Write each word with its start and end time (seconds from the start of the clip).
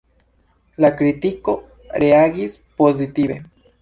La 0.85 0.89
kritiko 1.01 1.55
reagis 2.05 2.57
pozitive. 2.81 3.39